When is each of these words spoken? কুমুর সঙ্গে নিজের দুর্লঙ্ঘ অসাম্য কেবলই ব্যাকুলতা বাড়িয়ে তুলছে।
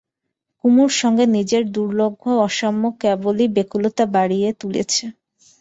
কুমুর 0.63 0.91
সঙ্গে 1.01 1.25
নিজের 1.35 1.63
দুর্লঙ্ঘ 1.71 2.23
অসাম্য 2.45 2.83
কেবলই 3.01 3.47
ব্যাকুলতা 3.55 4.03
বাড়িয়ে 4.15 4.49
তুলছে। 4.61 5.03